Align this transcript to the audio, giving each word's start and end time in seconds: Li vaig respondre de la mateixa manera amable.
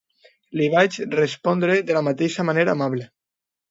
Li 0.61 0.69
vaig 0.75 0.97
respondre 1.13 1.79
de 1.93 2.01
la 2.01 2.05
mateixa 2.11 2.51
manera 2.53 2.79
amable. 2.79 3.13